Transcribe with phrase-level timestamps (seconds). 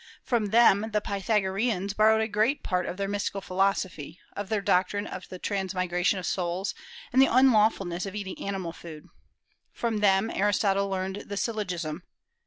[0.23, 5.05] From them the Pythagoreans borrowed a great part of their mystical philosophy, of their doctrine
[5.05, 6.73] of transmigration of souls,
[7.13, 9.09] and the unlawfulness of eating animal food.
[9.71, 12.01] From them Aristotle learned the syllogism....